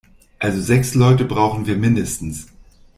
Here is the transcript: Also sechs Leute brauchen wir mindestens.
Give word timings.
Also 0.39 0.59
sechs 0.61 0.95
Leute 0.95 1.25
brauchen 1.25 1.67
wir 1.67 1.77
mindestens. 1.77 2.47